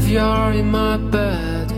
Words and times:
a 0.00 0.02
graveyard 0.02 0.56
in 0.56 0.70
my 0.70 0.96
bed. 0.96 1.72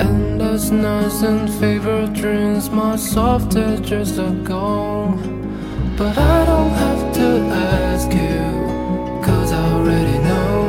Endless 0.00 0.70
nights 0.70 1.22
and 1.22 1.50
favorite 1.60 2.12
dreams, 2.12 2.70
my 2.70 2.96
soft 2.96 3.56
edges 3.56 4.18
are 4.18 4.34
gone. 4.44 5.18
But 5.96 6.16
I 6.16 6.44
don't 6.46 6.70
have 6.70 7.14
to 7.14 7.28
ask 7.52 8.10
you, 8.12 9.22
cause 9.24 9.52
I 9.52 9.72
already 9.72 10.18
know. 10.28 10.60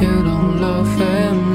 You 0.00 0.22
don't 0.24 0.60
love 0.60 0.88
him 0.98 1.45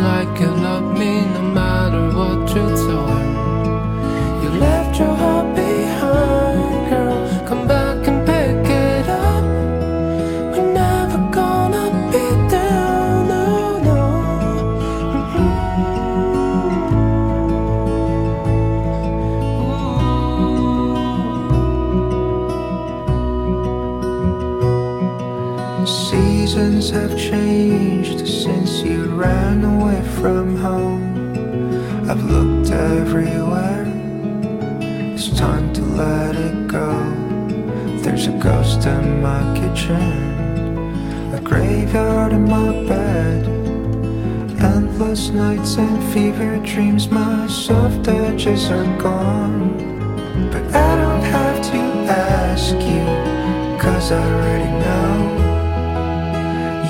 a 39.89 41.41
graveyard 41.43 42.33
in 42.33 42.43
my 42.47 42.71
bed. 42.87 43.45
Endless 44.61 45.29
nights 45.29 45.77
and 45.77 46.13
fever 46.13 46.57
dreams, 46.63 47.09
my 47.09 47.47
soft 47.47 48.07
edges 48.07 48.69
are 48.69 48.85
gone. 48.97 49.77
But 50.51 50.63
I 50.75 50.95
don't 51.01 51.25
have 51.37 51.61
to 51.71 51.79
ask 52.09 52.75
you, 52.75 53.05
cause 53.79 54.11
I 54.11 54.21
already 54.33 54.71
know. 54.83 55.11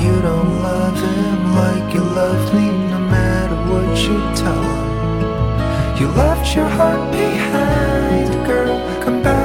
You 0.04 0.22
don't 0.22 0.54
love 0.62 0.98
him 0.98 1.56
like 1.56 1.94
you 1.94 2.02
love 2.02 2.54
me, 2.54 2.68
no 2.90 3.00
matter 3.00 3.56
what 3.72 3.98
you 4.06 4.18
tell 4.36 4.64
him. 4.76 6.00
You 6.00 6.08
left 6.10 6.56
your 6.56 6.68
heart 6.68 7.12
behind, 7.12 8.46
girl. 8.46 8.78
Come 9.04 9.22
back 9.24 9.41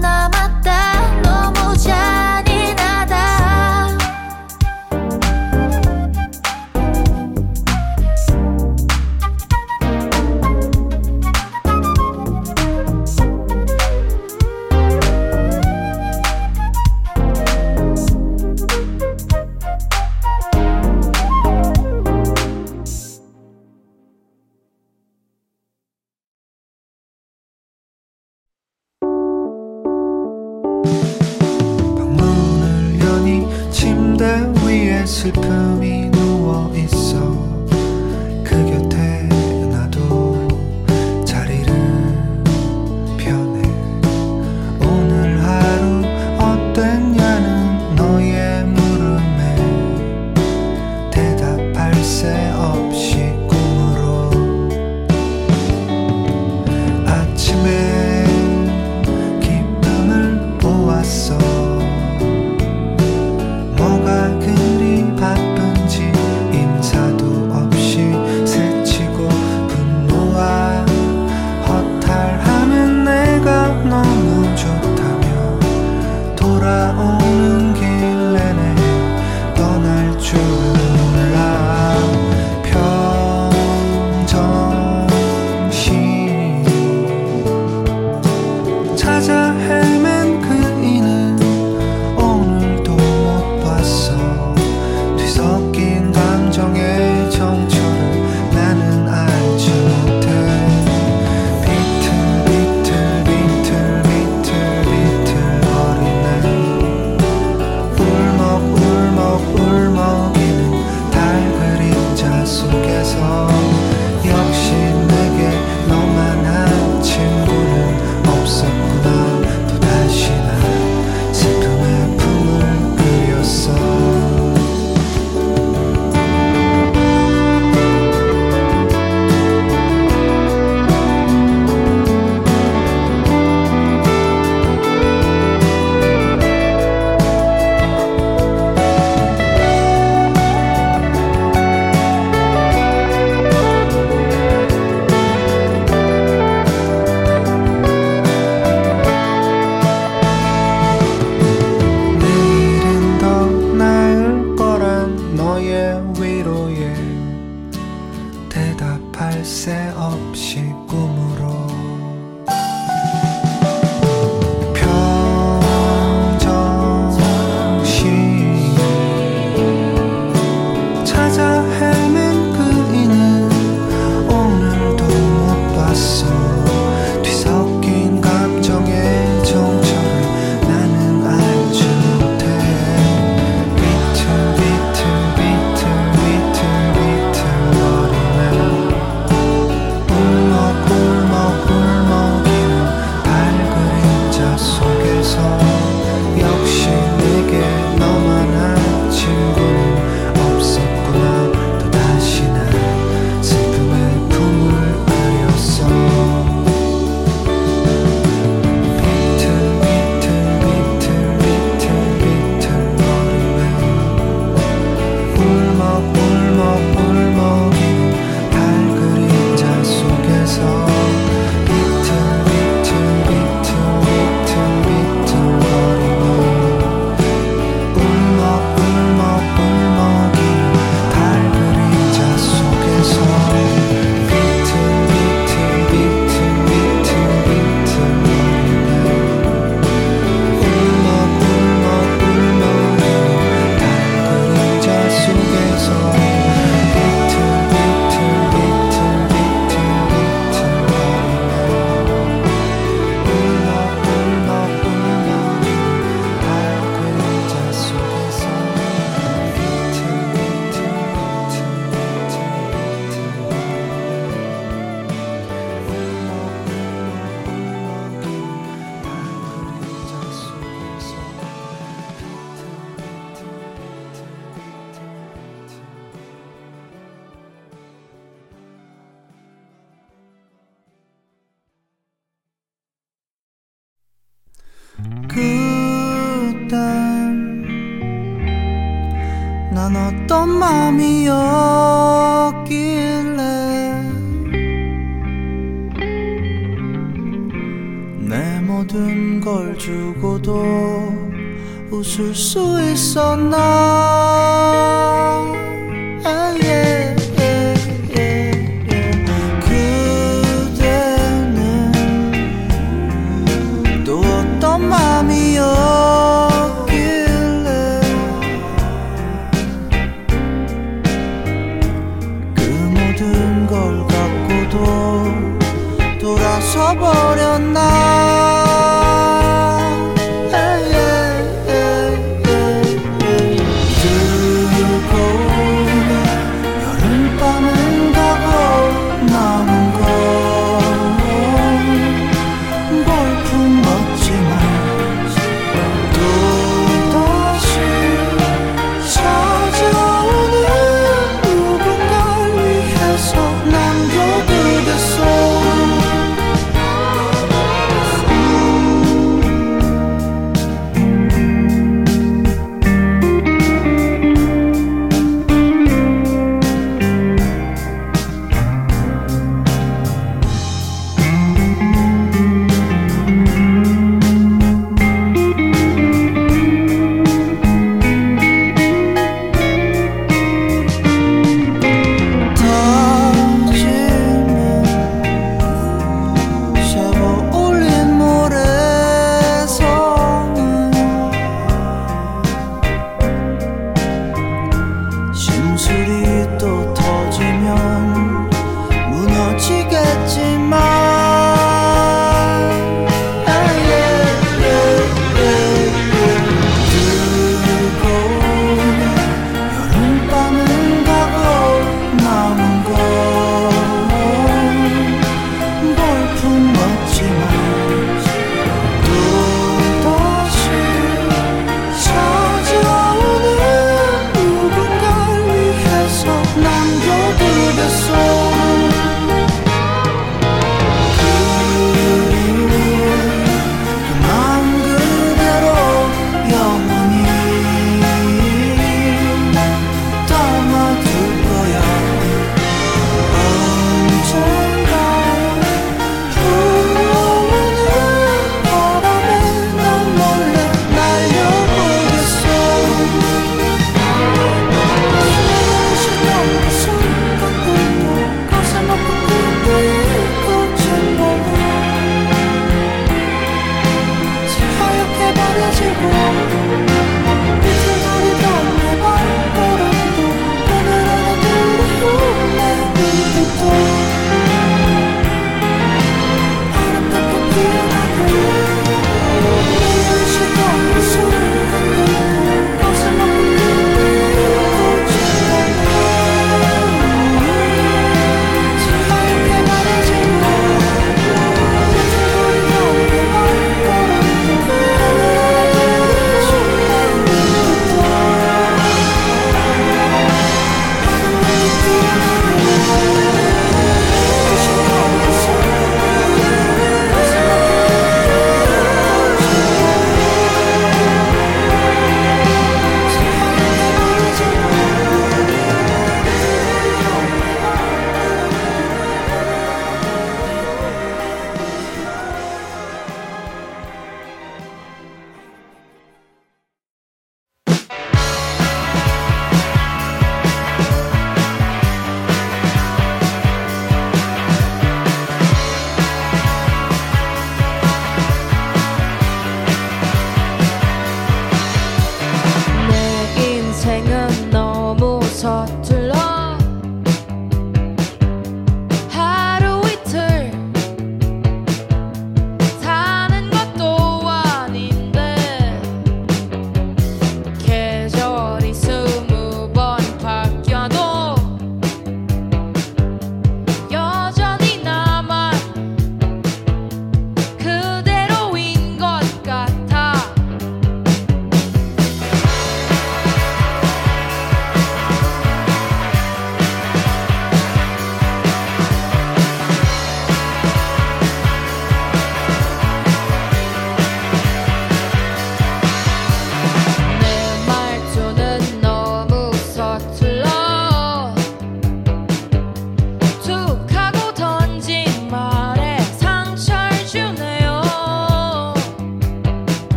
너만 0.00 0.49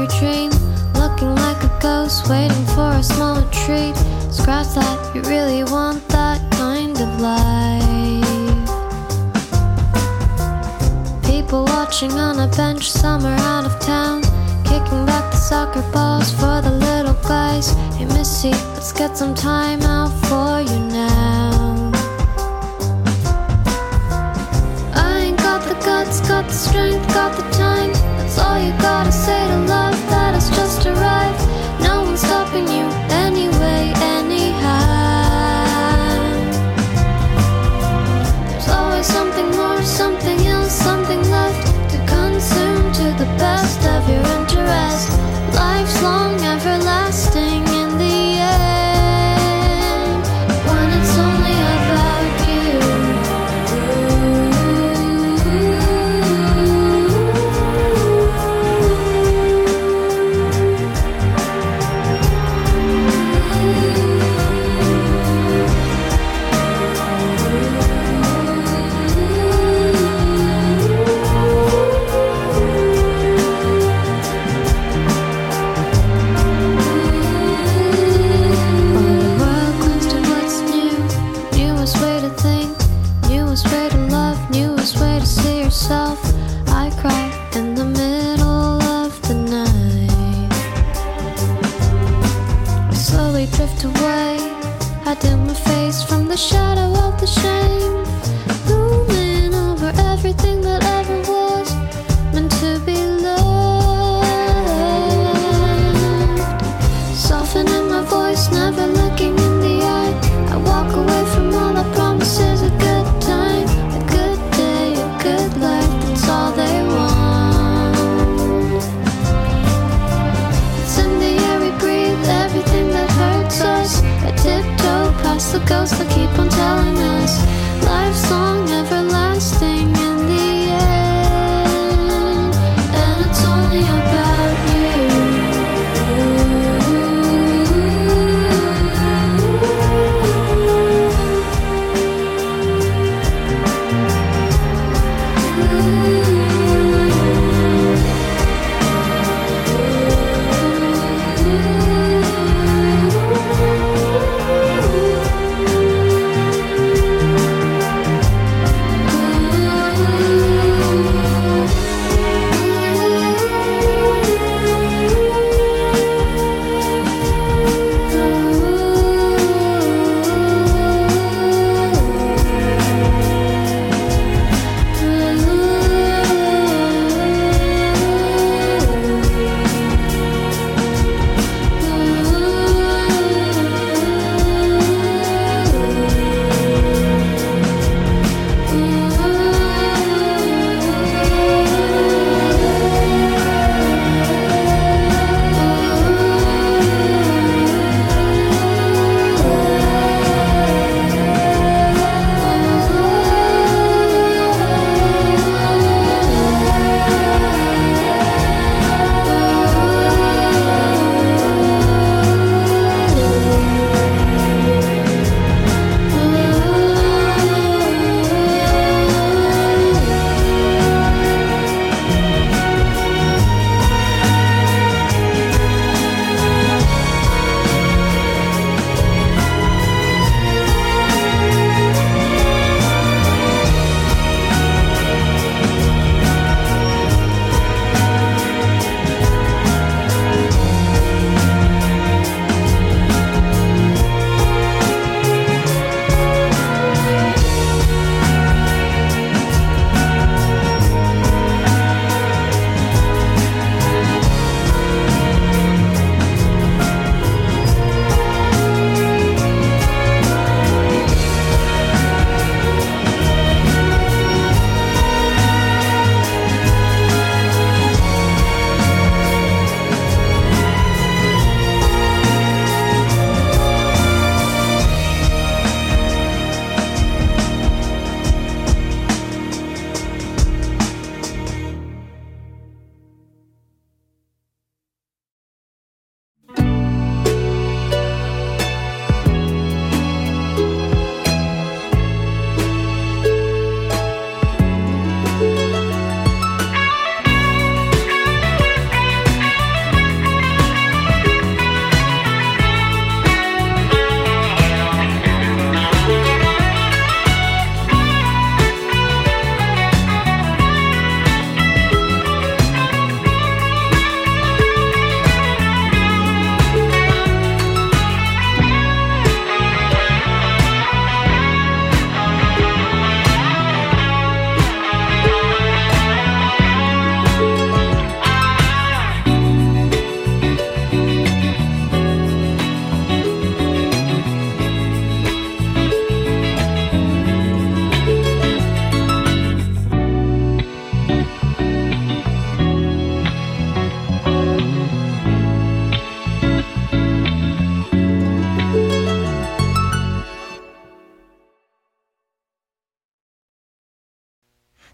every 0.00 0.18
dream. 0.18 0.50
Looking 0.94 1.34
like 1.34 1.62
a 1.62 1.78
ghost, 1.80 2.28
waiting 2.28 2.66
for 2.66 2.90
a 2.92 3.02
small 3.02 3.42
treat. 3.50 3.94
Scratch 4.30 4.74
that, 4.74 5.14
you 5.14 5.22
really 5.22 5.64
want 5.64 6.06
that 6.08 6.40
kind 6.52 6.96
of 7.00 7.20
life. 7.20 7.80
People 11.24 11.64
watching 11.64 12.12
on 12.12 12.38
a 12.38 12.48
bench 12.56 12.90
somewhere 12.90 13.36
out 13.40 13.64
of 13.64 13.78
town. 13.80 14.22
Kicking 14.64 15.04
back 15.06 15.30
the 15.30 15.36
soccer 15.36 15.82
balls 15.92 16.30
for 16.32 16.60
the 16.62 16.70
little 16.70 17.14
guys. 17.28 17.72
Hey, 17.96 18.04
Missy, 18.06 18.50
let's 18.50 18.92
get 18.92 19.16
some 19.16 19.34
time 19.34 19.82
out 19.82 20.12
for 20.26 20.60
you 20.60 20.78
now. 20.88 21.92
I 24.94 25.24
ain't 25.26 25.38
got 25.38 25.62
the 25.68 25.74
guts, 25.84 26.20
got 26.20 26.46
the 26.46 26.52
strength, 26.52 27.06
got 27.14 27.36
the 27.36 27.42
time. 27.56 27.99
All 28.42 28.58
you 28.58 28.72
gotta 28.80 29.12
say 29.12 29.40
to 29.48 29.58
love 29.74 29.98
that 30.10 30.34
has 30.34 30.48
just 30.50 30.86
arrived. 30.86 31.40
No 31.82 32.02
one's 32.02 32.20
stopping 32.20 32.66
you 32.68 32.86
anyway, 33.26 33.92
anyhow. 34.16 34.80
There's 38.48 38.68
always 38.68 39.06
something 39.06 39.48
more, 39.56 39.82
something 39.82 40.40
else, 40.46 40.72
something 40.72 41.22
left 41.30 41.66
to 41.92 41.98
consume 42.06 42.92
to 43.00 43.06
the 43.22 43.28
best 43.38 43.80
of 43.94 44.08
your 44.08 44.24
interest. 44.38 45.10
Life's 45.54 46.02
long, 46.02 46.34
everlasting 46.52 46.99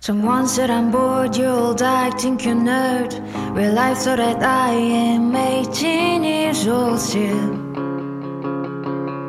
Someone 0.05 0.47
said 0.47 0.71
I'm 0.71 0.89
bored, 0.89 1.37
you're 1.37 1.51
old, 1.51 1.83
I 1.83 2.09
think 2.17 2.43
you're 2.43 2.55
nerd. 2.55 3.13
Real 3.55 3.73
life 3.73 3.97
so 3.97 4.15
that 4.15 4.41
I 4.41 4.71
am 4.71 5.35
18 5.35 6.23
years 6.23 6.67
old 6.67 6.99
still. 6.99 7.53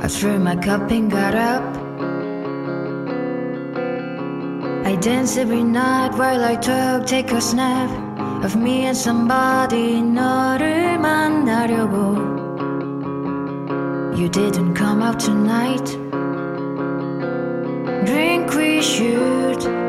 I 0.03 0.09
threw 0.09 0.39
my 0.39 0.57
cup 0.57 0.91
and 0.91 1.11
got 1.11 1.35
up. 1.35 1.63
I 4.87 4.97
dance 4.97 5.37
every 5.37 5.63
night 5.63 6.15
while 6.15 6.43
I 6.43 6.57
talk, 6.57 7.07
take 7.07 7.33
a 7.33 7.41
snap 7.43 7.91
of 8.43 8.57
me 8.57 8.87
and 8.87 8.97
somebody 8.97 10.01
너를 10.01 10.99
만나려고. 10.99 12.33
You 14.17 14.31
didn't 14.31 14.73
come 14.73 15.03
out 15.03 15.21
tonight. 15.21 15.87
Drink 18.07 18.55
we 18.55 18.81
should. 18.81 19.86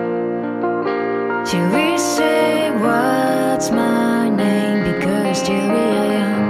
Till 1.49 1.67
we 1.71 1.97
say 1.97 2.71
what's 2.73 3.71
my 3.71 4.29
name 4.29 4.85
because 4.85 5.43
till 5.43 5.57
are 5.57 6.13
young. 6.19 6.45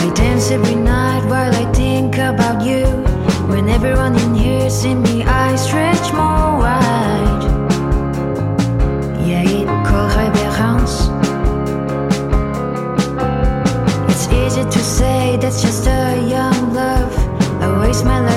I 0.00 0.10
dance 0.14 0.50
every 0.50 0.74
night 0.74 1.22
while 1.28 1.54
I 1.54 1.70
think 1.74 2.16
about 2.16 2.64
you. 2.64 2.86
When 3.46 3.68
everyone 3.68 4.18
in 4.18 4.34
here 4.34 4.70
see 4.70 4.94
me, 4.94 5.22
I 5.24 5.56
stretch 5.56 6.10
more 6.14 6.56
wide. 6.64 7.44
Yeah, 9.28 9.44
it 9.58 9.68
call 9.84 10.08
révérence. 10.16 10.96
It's 14.08 14.26
easy 14.32 14.64
to 14.64 14.78
say 14.78 15.36
that's 15.36 15.60
just 15.60 15.86
a 15.86 16.26
young. 16.26 16.53
I 16.53 16.53
my 18.02 18.33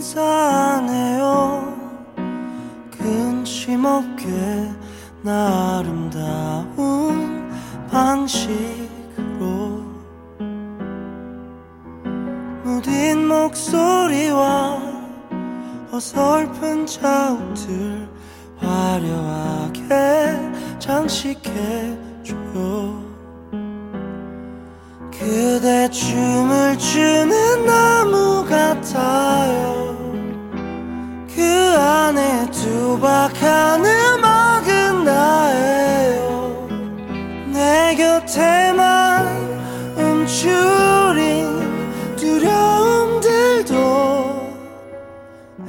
사네요. 0.00 1.76
근심 2.90 3.84
없게 3.84 4.28
나 5.22 5.78
아름다운 5.78 7.50
방식으로 7.90 9.82
무딘 12.64 13.26
목소리와 13.26 14.78
어설픈 15.90 16.86
자욱들 16.86 18.08
화려하게 18.58 19.80
장식해줘요 20.78 22.38
그대 25.10 25.90
춤을 25.90 26.78
추는 26.78 27.66
나무 27.66 28.44
같아요 28.48 29.77
두박한 33.08 33.86
음악은 33.86 35.04
나예요. 35.04 36.68
내 37.50 37.94
곁에만 37.96 39.26
움츠린 39.96 41.56
두려움들도 42.16 43.72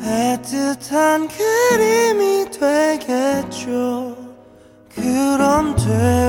애틋한 0.04 1.30
그림이 1.30 2.52
되겠죠. 2.52 4.18
그럼 4.94 5.76
돼 5.78 6.29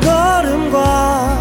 걸음과 0.00 1.38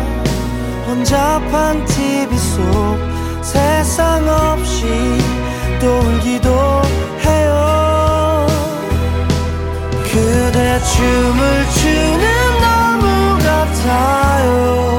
혼잡한 0.87 1.85
TV 1.85 2.37
속 2.37 2.97
세상 3.41 4.27
없이 4.27 4.85
또 5.79 5.99
울기도 5.99 6.49
해요. 7.25 8.47
그대 10.03 10.79
춤을 10.79 11.65
추는 11.69 12.59
나무 12.61 13.37
같아요 13.43 14.98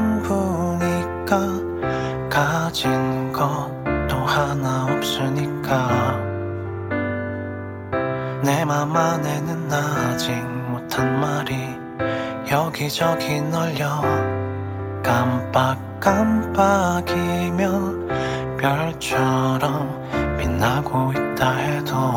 전부니까 0.00 1.36
가진 2.30 3.32
것도 3.32 4.16
하나 4.16 4.86
없으니까. 4.90 6.18
내 8.42 8.64
맘 8.64 8.96
안에는 8.96 9.70
아직 9.70 10.32
못한 10.70 11.20
말이 11.20 11.78
여기저기 12.50 13.42
널려 13.42 14.00
깜빡깜빡이며 15.02 16.80
별처럼 18.58 20.00
빛나고 20.38 21.12
있다 21.12 21.52
해도 21.56 22.16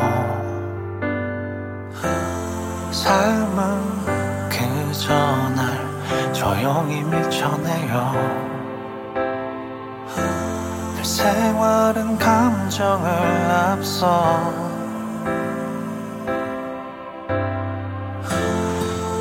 삶은 2.90 4.48
그저 4.48 5.12
날 5.54 5.83
조용히 6.32 7.02
밀쳐내요. 7.02 8.12
늘 10.96 11.04
생활은 11.04 12.18
감정을 12.18 13.08
앞서. 13.50 14.52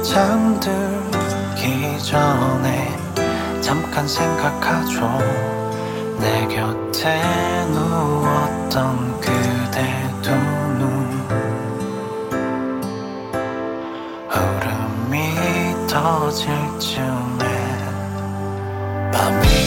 잠들기 0.03 1.97
전에 2.03 2.95
잠깐 3.61 4.07
생각하죠. 4.07 5.19
내 6.19 6.47
곁에 6.47 7.21
누웠던 7.71 9.19
그대 9.19 10.09
두 10.21 10.62
짙어질 15.93 16.49
쯤에. 16.79 17.45
밤이 19.11 19.62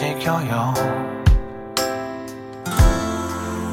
움직여요. 0.00 0.72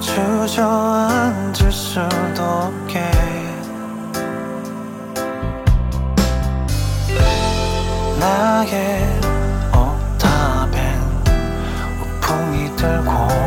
주저앉을 0.01 1.71
수도 1.71 2.43
없게. 2.43 2.99
나의 8.19 9.19
옥탑엔 9.71 10.99
우풍이 12.01 12.75
들고 12.75 13.46